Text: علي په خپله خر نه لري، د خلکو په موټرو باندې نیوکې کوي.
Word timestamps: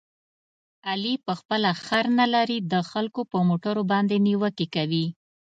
علي 0.89 1.13
په 1.25 1.33
خپله 1.39 1.69
خر 1.83 2.05
نه 2.19 2.25
لري، 2.33 2.57
د 2.71 2.73
خلکو 2.91 3.21
په 3.31 3.37
موټرو 3.49 3.81
باندې 3.91 4.15
نیوکې 4.27 4.67
کوي. 4.75 5.05